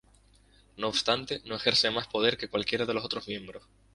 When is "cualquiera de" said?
2.47-2.95